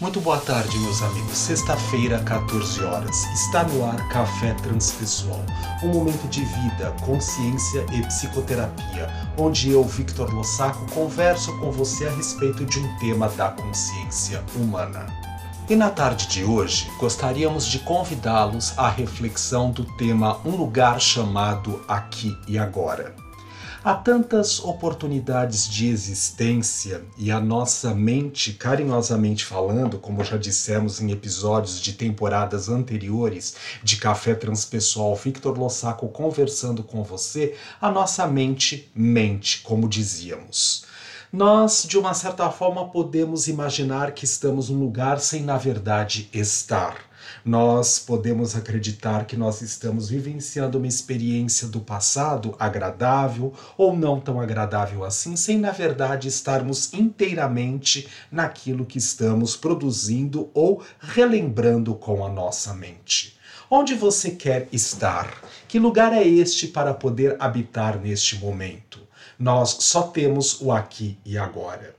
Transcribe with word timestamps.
Muito 0.00 0.20
boa 0.20 0.38
tarde, 0.38 0.78
meus 0.78 1.02
amigos. 1.02 1.36
Sexta-feira, 1.36 2.20
14 2.20 2.84
horas. 2.84 3.24
Está 3.34 3.64
no 3.64 3.84
ar 3.84 4.08
Café 4.10 4.54
Transpessoal, 4.54 5.44
um 5.82 5.88
momento 5.88 6.28
de 6.28 6.44
vida, 6.44 6.94
consciência 7.04 7.84
e 7.92 8.00
psicoterapia, 8.06 9.10
onde 9.36 9.72
eu, 9.72 9.82
Victor 9.82 10.32
Lossaco, 10.32 10.88
converso 10.92 11.52
com 11.58 11.72
você 11.72 12.06
a 12.06 12.12
respeito 12.12 12.64
de 12.64 12.78
um 12.78 12.98
tema 12.98 13.28
da 13.30 13.48
consciência 13.48 14.40
humana. 14.54 15.04
E 15.68 15.74
na 15.74 15.90
tarde 15.90 16.28
de 16.28 16.44
hoje, 16.44 16.88
gostaríamos 17.00 17.66
de 17.66 17.80
convidá-los 17.80 18.78
à 18.78 18.88
reflexão 18.88 19.72
do 19.72 19.84
tema 19.96 20.38
Um 20.44 20.54
lugar 20.54 21.00
chamado 21.00 21.84
Aqui 21.88 22.38
e 22.46 22.56
Agora. 22.56 23.27
Há 23.84 23.94
tantas 23.94 24.58
oportunidades 24.58 25.68
de 25.68 25.86
existência 25.86 27.04
e 27.16 27.30
a 27.30 27.38
nossa 27.38 27.94
mente, 27.94 28.52
carinhosamente 28.52 29.44
falando, 29.44 30.00
como 30.00 30.24
já 30.24 30.36
dissemos 30.36 31.00
em 31.00 31.12
episódios 31.12 31.80
de 31.80 31.92
temporadas 31.92 32.68
anteriores 32.68 33.54
de 33.84 33.96
Café 33.96 34.34
Transpessoal, 34.34 35.14
Victor 35.14 35.56
Lossaco 35.56 36.08
conversando 36.08 36.82
com 36.82 37.04
você, 37.04 37.54
a 37.80 37.88
nossa 37.88 38.26
mente 38.26 38.90
mente, 38.96 39.60
como 39.62 39.88
dizíamos 39.88 40.87
nós, 41.32 41.84
de 41.88 41.98
uma 41.98 42.14
certa 42.14 42.50
forma, 42.50 42.88
podemos 42.88 43.48
imaginar 43.48 44.12
que 44.12 44.24
estamos 44.24 44.70
num 44.70 44.78
lugar 44.78 45.20
sem, 45.20 45.42
na 45.42 45.56
verdade, 45.56 46.28
estar 46.32 47.08
nós 47.44 47.98
podemos 47.98 48.54
acreditar 48.54 49.24
que 49.24 49.36
nós 49.36 49.62
estamos 49.62 50.08
vivenciando 50.08 50.78
uma 50.78 50.86
experiência 50.86 51.68
do 51.68 51.80
passado 51.80 52.54
agradável 52.58 53.52
ou 53.76 53.96
não 53.96 54.20
tão 54.20 54.40
agradável 54.40 55.04
assim, 55.04 55.36
sem 55.36 55.58
na 55.58 55.70
verdade 55.70 56.28
estarmos 56.28 56.92
inteiramente 56.92 58.08
naquilo 58.30 58.86
que 58.86 58.98
estamos 58.98 59.56
produzindo 59.56 60.50
ou 60.54 60.82
relembrando 60.98 61.94
com 61.94 62.24
a 62.24 62.28
nossa 62.28 62.74
mente. 62.74 63.36
Onde 63.70 63.94
você 63.94 64.30
quer 64.30 64.66
estar? 64.72 65.42
Que 65.66 65.78
lugar 65.78 66.12
é 66.12 66.26
este 66.26 66.68
para 66.68 66.94
poder 66.94 67.36
habitar 67.38 67.98
neste 67.98 68.36
momento? 68.36 69.07
Nós 69.38 69.70
só 69.80 70.02
temos 70.02 70.60
o 70.60 70.72
aqui 70.72 71.16
e 71.24 71.38
agora. 71.38 71.97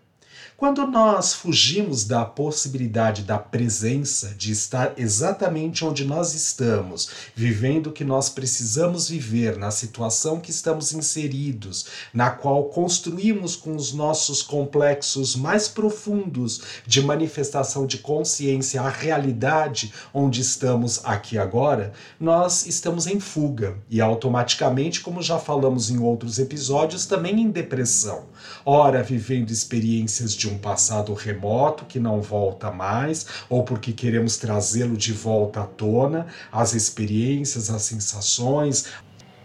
Quando 0.60 0.86
nós 0.86 1.34
fugimos 1.34 2.04
da 2.04 2.26
possibilidade 2.26 3.24
da 3.24 3.38
presença, 3.38 4.36
de 4.38 4.52
estar 4.52 4.92
exatamente 4.98 5.86
onde 5.86 6.04
nós 6.04 6.34
estamos, 6.34 7.10
vivendo 7.34 7.88
o 7.88 7.92
que 7.94 8.04
nós 8.04 8.28
precisamos 8.28 9.08
viver, 9.08 9.56
na 9.56 9.72
situação 9.72 10.38
que 10.38 10.52
estamos 10.52 10.92
inseridos, 10.92 11.86
na 12.14 12.30
qual 12.30 12.66
construímos 12.66 13.56
com 13.56 13.74
os 13.74 13.94
nossos 13.94 14.42
complexos 14.42 15.34
mais 15.34 15.70
profundos 15.70 16.60
de 16.86 17.02
manifestação 17.02 17.88
de 17.88 18.00
consciência 18.00 18.82
a 18.82 18.90
realidade 18.90 19.94
onde 20.14 20.42
estamos 20.42 21.00
aqui 21.06 21.38
agora, 21.38 21.94
nós 22.20 22.66
estamos 22.66 23.08
em 23.08 23.22
fuga 23.22 23.78
e 23.90 24.02
automaticamente, 24.02 25.00
como 25.00 25.22
já 25.22 25.40
falamos 25.40 25.90
em 25.90 26.00
outros 26.00 26.38
episódios, 26.38 27.06
também 27.06 27.40
em 27.40 27.50
depressão. 27.50 28.26
Ora, 28.66 29.02
vivendo 29.02 29.52
experiências 29.52 30.34
de 30.34 30.48
um 30.50 30.58
passado 30.58 31.14
remoto 31.14 31.86
que 31.86 32.00
não 32.00 32.22
volta 32.22 32.72
mais, 32.72 33.25
ou 33.50 33.64
porque 33.64 33.94
queremos 33.94 34.38
trazê-lo 34.38 34.97
de 34.97 35.14
volta 35.14 35.61
à 35.61 35.66
tona, 35.66 36.28
as 36.52 36.73
experiências, 36.73 37.69
as 37.69 37.83
sensações, 37.83 38.86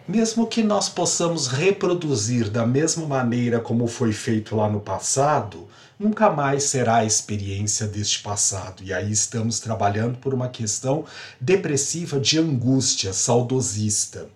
mesmo 0.07 0.47
que 0.47 0.63
nós 0.63 0.89
possamos 0.89 1.47
reproduzir 1.47 2.51
da 2.51 2.67
mesma 2.67 3.07
maneira 3.07 3.59
como 3.59 3.87
foi 3.87 4.13
feito 4.13 4.55
lá 4.55 4.69
no 4.69 4.81
passado, 4.81 5.67
nunca 5.99 6.29
mais 6.29 6.65
será 6.65 6.97
a 6.97 7.05
experiência 7.05 7.87
deste 7.87 8.23
passado. 8.23 8.83
E 8.83 8.93
aí 8.93 9.11
estamos 9.11 9.61
trabalhando 9.61 10.19
por 10.19 10.35
uma 10.35 10.49
questão 10.49 11.05
depressiva 11.41 12.21
de 12.21 12.39
angústia, 12.39 13.13
saudosista 13.13 14.29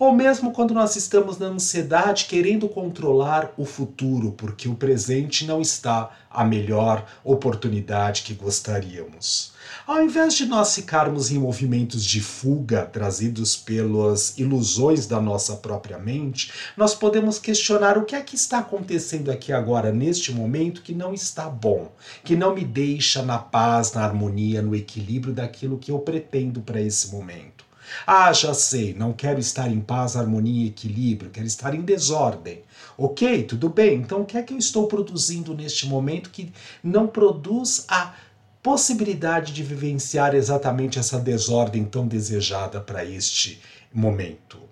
ou 0.00 0.14
mesmo 0.14 0.50
quando 0.50 0.72
nós 0.72 0.96
estamos 0.96 1.36
na 1.36 1.48
ansiedade 1.48 2.24
querendo 2.24 2.66
controlar 2.66 3.52
o 3.58 3.66
futuro, 3.66 4.32
porque 4.32 4.66
o 4.66 4.74
presente 4.74 5.44
não 5.44 5.60
está 5.60 6.10
a 6.30 6.42
melhor 6.42 7.04
oportunidade 7.22 8.22
que 8.22 8.32
gostaríamos. 8.32 9.52
Ao 9.86 10.02
invés 10.02 10.34
de 10.34 10.46
nós 10.46 10.74
ficarmos 10.74 11.30
em 11.30 11.38
movimentos 11.38 12.02
de 12.02 12.22
fuga 12.22 12.86
trazidos 12.86 13.54
pelas 13.56 14.38
ilusões 14.38 15.06
da 15.06 15.20
nossa 15.20 15.56
própria 15.56 15.98
mente, 15.98 16.50
nós 16.78 16.94
podemos 16.94 17.38
questionar 17.38 17.98
o 17.98 18.06
que 18.06 18.16
é 18.16 18.22
que 18.22 18.36
está 18.36 18.60
acontecendo 18.60 19.30
aqui 19.30 19.52
agora, 19.52 19.92
neste 19.92 20.32
momento, 20.32 20.80
que 20.80 20.94
não 20.94 21.12
está 21.12 21.46
bom, 21.46 21.92
que 22.24 22.34
não 22.34 22.54
me 22.54 22.64
deixa 22.64 23.22
na 23.22 23.36
paz, 23.36 23.92
na 23.92 24.02
harmonia, 24.02 24.62
no 24.62 24.74
equilíbrio 24.74 25.34
daquilo 25.34 25.76
que 25.76 25.92
eu 25.92 25.98
pretendo 25.98 26.62
para 26.62 26.80
esse 26.80 27.12
momento. 27.12 27.59
Ah, 28.06 28.32
já 28.32 28.54
sei, 28.54 28.94
não 28.94 29.12
quero 29.12 29.40
estar 29.40 29.70
em 29.70 29.80
paz, 29.80 30.16
harmonia 30.16 30.64
e 30.64 30.68
equilíbrio, 30.68 31.30
quero 31.30 31.46
estar 31.46 31.74
em 31.74 31.82
desordem. 31.82 32.62
Ok, 32.96 33.44
tudo 33.44 33.68
bem, 33.68 33.96
então 33.96 34.22
o 34.22 34.26
que 34.26 34.36
é 34.38 34.42
que 34.42 34.52
eu 34.52 34.58
estou 34.58 34.86
produzindo 34.86 35.54
neste 35.54 35.86
momento 35.86 36.30
que 36.30 36.52
não 36.82 37.06
produz 37.06 37.84
a 37.88 38.14
possibilidade 38.62 39.52
de 39.52 39.62
vivenciar 39.62 40.34
exatamente 40.34 40.98
essa 40.98 41.18
desordem 41.18 41.84
tão 41.84 42.06
desejada 42.06 42.80
para 42.80 43.04
este 43.04 43.60
momento? 43.92 44.69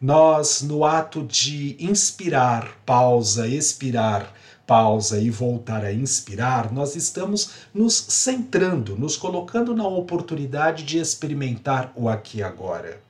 Nós, 0.00 0.60
no 0.62 0.84
ato 0.84 1.22
de 1.22 1.76
inspirar, 1.78 2.78
pausa, 2.84 3.46
expirar, 3.46 4.32
pausa 4.66 5.20
e 5.20 5.30
voltar 5.30 5.84
a 5.84 5.92
inspirar, 5.92 6.72
nós 6.72 6.96
estamos 6.96 7.50
nos 7.72 7.94
centrando, 7.94 8.96
nos 8.96 9.16
colocando 9.16 9.74
na 9.74 9.86
oportunidade 9.86 10.84
de 10.84 10.98
experimentar 10.98 11.92
o 11.94 12.08
aqui 12.08 12.38
e 12.38 12.42
agora. 12.42 13.00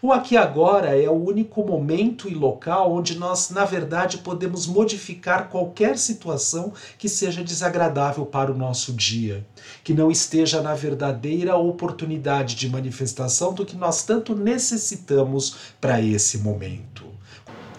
O 0.00 0.12
aqui 0.12 0.36
agora 0.36 1.00
é 1.00 1.08
o 1.08 1.12
único 1.12 1.64
momento 1.64 2.28
e 2.28 2.34
local 2.34 2.92
onde 2.92 3.18
nós, 3.18 3.50
na 3.50 3.64
verdade, 3.64 4.18
podemos 4.18 4.66
modificar 4.66 5.48
qualquer 5.48 5.98
situação 5.98 6.72
que 6.98 7.08
seja 7.08 7.42
desagradável 7.42 8.26
para 8.26 8.52
o 8.52 8.56
nosso 8.56 8.92
dia, 8.92 9.46
que 9.82 9.94
não 9.94 10.10
esteja 10.10 10.60
na 10.60 10.74
verdadeira 10.74 11.56
oportunidade 11.56 12.54
de 12.54 12.68
manifestação 12.68 13.52
do 13.52 13.64
que 13.64 13.76
nós 13.76 14.02
tanto 14.02 14.34
necessitamos 14.34 15.56
para 15.80 16.00
esse 16.00 16.38
momento. 16.38 17.04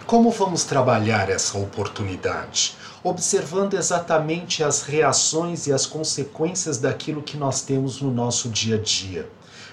Como 0.05 0.31
vamos 0.31 0.63
trabalhar 0.63 1.29
essa 1.29 1.57
oportunidade? 1.57 2.75
observando 3.03 3.75
exatamente 3.75 4.63
as 4.63 4.81
reações 4.81 5.67
e 5.67 5.73
as 5.73 5.85
consequências 5.85 6.77
daquilo 6.77 7.21
que 7.21 7.37
nós 7.37 7.61
temos 7.61 8.01
no 8.01 8.11
nosso 8.11 8.49
dia 8.49 8.75
a 8.75 8.79
dia. 8.79 9.29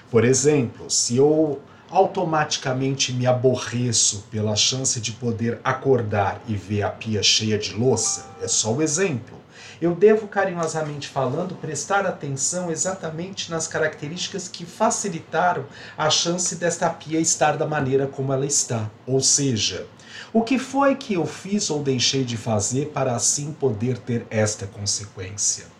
Por 0.09 0.23
exemplo, 0.23 0.89
se 0.89 1.17
eu 1.17 1.59
automaticamente 1.89 3.13
me 3.13 3.27
aborreço 3.27 4.25
pela 4.31 4.55
chance 4.55 4.99
de 4.99 5.11
poder 5.11 5.59
acordar 5.63 6.41
e 6.47 6.55
ver 6.55 6.83
a 6.83 6.89
pia 6.89 7.21
cheia 7.21 7.57
de 7.57 7.73
louça, 7.73 8.25
é 8.41 8.47
só 8.47 8.73
o 8.73 8.81
exemplo. 8.81 9.35
Eu 9.81 9.93
devo, 9.93 10.27
carinhosamente 10.27 11.07
falando, 11.07 11.55
prestar 11.55 12.05
atenção 12.05 12.71
exatamente 12.71 13.51
nas 13.51 13.67
características 13.67 14.47
que 14.47 14.65
facilitaram 14.65 15.65
a 15.97 16.09
chance 16.09 16.55
desta 16.55 16.89
pia 16.89 17.19
estar 17.19 17.57
da 17.57 17.67
maneira 17.67 18.07
como 18.07 18.31
ela 18.31 18.45
está. 18.45 18.89
Ou 19.05 19.19
seja, 19.19 19.85
o 20.31 20.41
que 20.41 20.57
foi 20.57 20.95
que 20.95 21.15
eu 21.15 21.25
fiz 21.25 21.69
ou 21.69 21.83
deixei 21.83 22.23
de 22.23 22.37
fazer 22.37 22.87
para 22.87 23.15
assim 23.15 23.51
poder 23.51 23.97
ter 23.97 24.25
esta 24.29 24.65
consequência? 24.65 25.74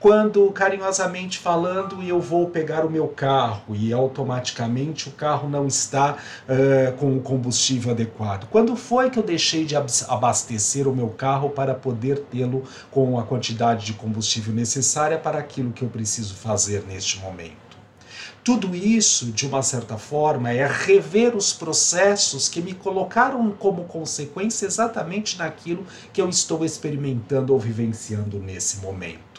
Quando, 0.00 0.50
carinhosamente 0.52 1.38
falando, 1.38 2.02
eu 2.02 2.18
vou 2.18 2.48
pegar 2.48 2.86
o 2.86 2.90
meu 2.90 3.06
carro 3.06 3.76
e 3.76 3.92
automaticamente 3.92 5.10
o 5.10 5.12
carro 5.12 5.46
não 5.46 5.66
está 5.66 6.16
uh, 6.48 6.96
com 6.96 7.18
o 7.18 7.20
combustível 7.20 7.92
adequado. 7.92 8.48
Quando 8.50 8.74
foi 8.76 9.10
que 9.10 9.18
eu 9.18 9.22
deixei 9.22 9.66
de 9.66 9.76
abastecer 9.76 10.88
o 10.88 10.96
meu 10.96 11.10
carro 11.10 11.50
para 11.50 11.74
poder 11.74 12.18
tê-lo 12.18 12.64
com 12.90 13.18
a 13.18 13.24
quantidade 13.24 13.84
de 13.84 13.92
combustível 13.92 14.54
necessária 14.54 15.18
para 15.18 15.38
aquilo 15.38 15.70
que 15.70 15.82
eu 15.82 15.88
preciso 15.90 16.34
fazer 16.34 16.82
neste 16.88 17.18
momento? 17.18 17.70
Tudo 18.42 18.74
isso, 18.74 19.26
de 19.26 19.46
uma 19.46 19.62
certa 19.62 19.98
forma, 19.98 20.50
é 20.50 20.66
rever 20.66 21.36
os 21.36 21.52
processos 21.52 22.48
que 22.48 22.62
me 22.62 22.72
colocaram 22.72 23.50
como 23.50 23.84
consequência 23.84 24.64
exatamente 24.64 25.36
naquilo 25.36 25.84
que 26.10 26.22
eu 26.22 26.28
estou 26.30 26.64
experimentando 26.64 27.52
ou 27.52 27.58
vivenciando 27.58 28.38
nesse 28.38 28.78
momento. 28.78 29.29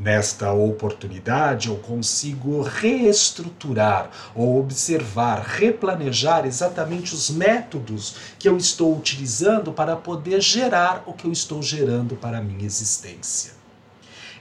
Nesta 0.00 0.50
oportunidade, 0.50 1.68
eu 1.68 1.76
consigo 1.76 2.62
reestruturar 2.62 4.10
ou 4.34 4.58
observar, 4.58 5.42
replanejar 5.42 6.46
exatamente 6.46 7.14
os 7.14 7.28
métodos 7.28 8.16
que 8.38 8.48
eu 8.48 8.56
estou 8.56 8.96
utilizando 8.96 9.72
para 9.72 9.94
poder 9.96 10.40
gerar 10.40 11.02
o 11.04 11.12
que 11.12 11.26
eu 11.26 11.32
estou 11.32 11.62
gerando 11.62 12.16
para 12.16 12.38
a 12.38 12.42
minha 12.42 12.64
existência. 12.64 13.59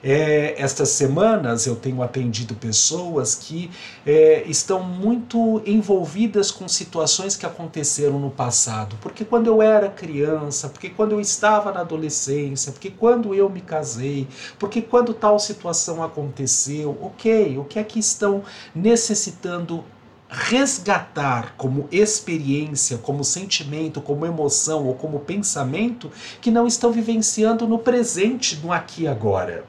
É, 0.01 0.55
estas 0.57 0.89
semanas 0.89 1.65
eu 1.65 1.75
tenho 1.75 2.01
atendido 2.01 2.55
pessoas 2.55 3.35
que 3.35 3.69
é, 4.05 4.43
estão 4.47 4.81
muito 4.81 5.61
envolvidas 5.65 6.51
com 6.51 6.67
situações 6.67 7.35
que 7.35 7.45
aconteceram 7.45 8.17
no 8.17 8.31
passado. 8.31 8.95
Porque 9.01 9.25
quando 9.25 9.47
eu 9.47 9.61
era 9.61 9.89
criança, 9.89 10.69
porque 10.69 10.89
quando 10.89 11.11
eu 11.11 11.19
estava 11.19 11.71
na 11.71 11.81
adolescência, 11.81 12.71
porque 12.71 12.89
quando 12.89 13.35
eu 13.35 13.49
me 13.49 13.61
casei, 13.61 14.27
porque 14.57 14.81
quando 14.81 15.13
tal 15.13 15.37
situação 15.37 16.01
aconteceu, 16.01 16.97
ok, 17.01 17.57
o 17.57 17.65
que 17.65 17.77
é 17.77 17.83
que 17.83 17.99
estão 17.99 18.43
necessitando 18.73 19.83
resgatar 20.29 21.55
como 21.57 21.87
experiência, 21.91 22.99
como 22.99 23.23
sentimento, 23.23 23.99
como 23.99 24.25
emoção 24.27 24.85
ou 24.85 24.93
como 24.93 25.19
pensamento 25.19 26.11
que 26.39 26.51
não 26.51 26.67
estão 26.67 26.91
vivenciando 26.91 27.67
no 27.67 27.79
presente, 27.79 28.55
no 28.57 28.71
aqui 28.71 29.03
e 29.03 29.07
agora. 29.07 29.65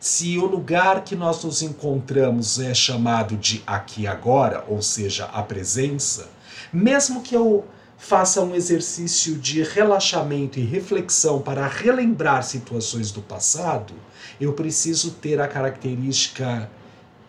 Se 0.00 0.38
o 0.38 0.46
lugar 0.46 1.02
que 1.02 1.16
nós 1.16 1.42
nos 1.42 1.60
encontramos 1.60 2.60
é 2.60 2.72
chamado 2.72 3.36
de 3.36 3.62
aqui 3.66 4.06
agora, 4.06 4.64
ou 4.68 4.80
seja, 4.80 5.24
a 5.24 5.42
presença, 5.42 6.30
mesmo 6.72 7.20
que 7.20 7.34
eu 7.34 7.64
faça 7.96 8.40
um 8.40 8.54
exercício 8.54 9.34
de 9.34 9.60
relaxamento 9.64 10.60
e 10.60 10.64
reflexão 10.64 11.42
para 11.42 11.66
relembrar 11.66 12.44
situações 12.44 13.10
do 13.10 13.20
passado, 13.20 13.92
eu 14.40 14.52
preciso 14.52 15.10
ter 15.10 15.40
a 15.40 15.48
característica 15.48 16.70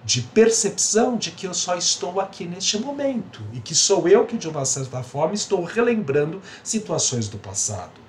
de 0.06 0.22
percepção 0.22 1.18
de 1.18 1.32
que 1.32 1.48
eu 1.48 1.56
só 1.56 1.76
estou 1.76 2.22
aqui 2.22 2.46
neste 2.46 2.78
momento 2.78 3.42
e 3.52 3.60
que 3.60 3.74
sou 3.74 4.08
eu 4.08 4.28
que, 4.28 4.38
de 4.38 4.48
uma 4.48 4.64
certa 4.64 5.02
forma, 5.02 5.34
estou 5.34 5.64
relembrando 5.64 6.40
situações 6.64 7.28
do 7.28 7.40
passado. 7.40 8.09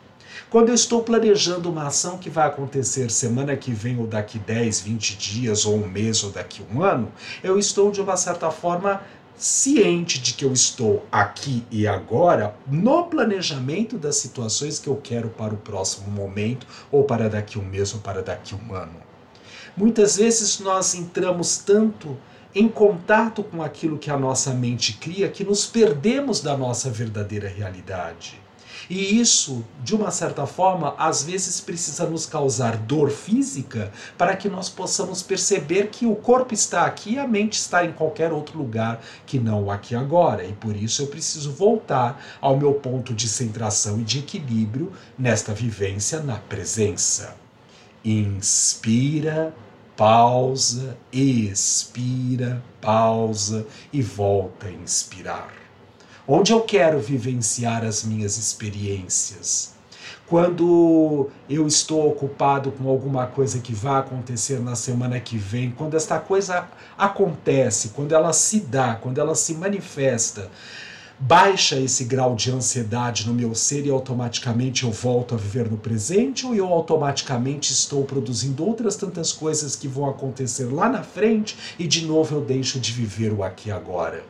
Quando 0.51 0.71
eu 0.71 0.75
estou 0.75 1.01
planejando 1.05 1.71
uma 1.71 1.87
ação 1.87 2.19
que 2.19 2.29
vai 2.29 2.49
acontecer 2.49 3.09
semana 3.09 3.57
que 3.57 3.71
vem, 3.71 3.97
ou 4.01 4.07
daqui 4.09 4.37
10, 4.37 4.81
20 4.81 5.17
dias, 5.17 5.65
ou 5.65 5.77
um 5.77 5.87
mês, 5.87 6.25
ou 6.25 6.31
daqui 6.31 6.61
um 6.75 6.83
ano, 6.83 7.09
eu 7.41 7.57
estou, 7.57 7.93
de 7.93 8.01
uma 8.01 8.17
certa 8.17 8.51
forma, 8.51 9.01
ciente 9.37 10.19
de 10.19 10.35
que 10.35 10.45
eu 10.45 10.53
estou 10.53 11.07
aqui 11.13 11.65
e 11.71 11.87
agora 11.87 12.57
no 12.67 13.05
planejamento 13.05 13.97
das 13.97 14.17
situações 14.17 14.81
que 14.81 14.89
eu 14.89 14.97
quero 14.97 15.29
para 15.29 15.55
o 15.55 15.57
próximo 15.57 16.11
momento, 16.11 16.67
ou 16.91 17.05
para 17.05 17.31
daqui 17.31 17.57
um 17.57 17.65
mês, 17.65 17.95
ou 17.95 18.01
para 18.01 18.21
daqui 18.21 18.53
um 18.57 18.75
ano. 18.75 19.01
Muitas 19.77 20.17
vezes 20.17 20.59
nós 20.59 20.97
entramos 20.97 21.59
tanto 21.59 22.19
em 22.53 22.69
contato 22.69 23.45
com 23.45 23.63
aquilo 23.63 23.99
que 23.99 24.11
a 24.11 24.19
nossa 24.19 24.53
mente 24.53 24.95
cria 24.95 25.29
que 25.29 25.45
nos 25.45 25.65
perdemos 25.65 26.41
da 26.41 26.57
nossa 26.57 26.91
verdadeira 26.91 27.49
realidade. 27.49 28.50
E 28.89 29.21
isso, 29.21 29.65
de 29.83 29.95
uma 29.95 30.11
certa 30.11 30.47
forma, 30.47 30.95
às 30.97 31.23
vezes 31.23 31.61
precisa 31.61 32.07
nos 32.07 32.27
causar 32.27 32.77
dor 32.77 33.11
física 33.11 33.93
para 34.17 34.37
que 34.37 34.49
nós 34.49 34.69
possamos 34.69 35.23
perceber 35.23 35.89
que 35.89 36.07
o 36.07 36.17
corpo 36.17 36.55
está 36.55 36.87
aqui 36.87 37.15
e 37.15 37.19
a 37.19 37.27
mente 37.27 37.55
está 37.55 37.85
em 37.85 37.93
qualquer 37.93 38.33
outro 38.33 38.59
lugar 38.59 39.01
que 39.27 39.39
não 39.39 39.71
aqui 39.71 39.95
agora. 39.95 40.45
E 40.45 40.53
por 40.53 40.75
isso 40.75 41.03
eu 41.03 41.07
preciso 41.07 41.53
voltar 41.53 42.23
ao 42.41 42.57
meu 42.57 42.75
ponto 42.75 43.13
de 43.13 43.29
centração 43.29 44.01
e 44.01 44.05
de 44.05 44.21
equilíbrio 44.21 44.93
nesta 45.19 45.53
vivência 45.53 46.21
na 46.21 46.37
presença. 46.37 47.37
Inspira, 48.05 49.55
pausa, 49.97 50.97
expira, 51.13 52.63
pausa 52.81 53.67
e 53.93 54.01
volta 54.01 54.69
a 54.69 54.73
inspirar. 54.73 55.60
Onde 56.33 56.53
eu 56.53 56.61
quero 56.61 57.01
vivenciar 57.01 57.85
as 57.85 58.05
minhas 58.05 58.39
experiências? 58.39 59.73
Quando 60.29 61.29
eu 61.49 61.67
estou 61.67 62.09
ocupado 62.09 62.71
com 62.71 62.89
alguma 62.89 63.27
coisa 63.27 63.59
que 63.59 63.75
vai 63.75 63.99
acontecer 63.99 64.61
na 64.61 64.77
semana 64.77 65.19
que 65.19 65.37
vem, 65.37 65.73
quando 65.73 65.97
esta 65.97 66.21
coisa 66.21 66.69
acontece, 66.97 67.89
quando 67.89 68.15
ela 68.15 68.33
se 68.33 68.61
dá, 68.61 68.95
quando 68.95 69.19
ela 69.19 69.35
se 69.35 69.55
manifesta, 69.55 70.49
baixa 71.19 71.75
esse 71.81 72.05
grau 72.05 72.37
de 72.37 72.53
ansiedade 72.53 73.27
no 73.27 73.35
meu 73.35 73.53
ser 73.53 73.85
e 73.85 73.91
automaticamente 73.91 74.85
eu 74.85 74.93
volto 74.93 75.35
a 75.35 75.37
viver 75.37 75.69
no 75.69 75.79
presente 75.79 76.47
ou 76.47 76.55
eu 76.55 76.69
automaticamente 76.69 77.73
estou 77.73 78.05
produzindo 78.05 78.65
outras 78.65 78.95
tantas 78.95 79.33
coisas 79.33 79.75
que 79.75 79.89
vão 79.89 80.09
acontecer 80.09 80.73
lá 80.73 80.89
na 80.89 81.03
frente 81.03 81.59
e 81.77 81.89
de 81.89 82.07
novo 82.07 82.37
eu 82.37 82.41
deixo 82.41 82.79
de 82.79 82.93
viver 82.93 83.33
o 83.33 83.43
aqui 83.43 83.69
agora? 83.69 84.23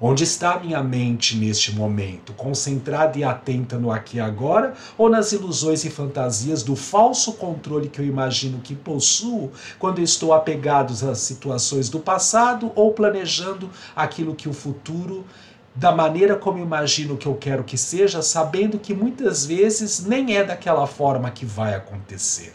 Onde 0.00 0.22
está 0.22 0.60
minha 0.60 0.80
mente 0.80 1.36
neste 1.36 1.74
momento? 1.74 2.32
Concentrada 2.32 3.18
e 3.18 3.24
atenta 3.24 3.76
no 3.76 3.90
aqui 3.90 4.18
e 4.18 4.20
agora 4.20 4.74
ou 4.96 5.10
nas 5.10 5.32
ilusões 5.32 5.84
e 5.84 5.90
fantasias 5.90 6.62
do 6.62 6.76
falso 6.76 7.32
controle 7.32 7.88
que 7.88 8.00
eu 8.00 8.04
imagino 8.04 8.60
que 8.60 8.76
possuo 8.76 9.50
quando 9.76 10.00
estou 10.00 10.32
apegado 10.32 10.92
às 11.10 11.18
situações 11.18 11.88
do 11.88 11.98
passado 11.98 12.70
ou 12.76 12.92
planejando 12.92 13.68
aquilo 13.96 14.36
que 14.36 14.48
o 14.48 14.52
futuro 14.52 15.26
da 15.74 15.90
maneira 15.90 16.36
como 16.36 16.62
imagino 16.62 17.16
que 17.16 17.26
eu 17.26 17.34
quero 17.34 17.64
que 17.64 17.76
seja, 17.76 18.22
sabendo 18.22 18.78
que 18.78 18.94
muitas 18.94 19.44
vezes 19.44 20.04
nem 20.04 20.36
é 20.36 20.44
daquela 20.44 20.86
forma 20.86 21.28
que 21.28 21.44
vai 21.44 21.74
acontecer. 21.74 22.54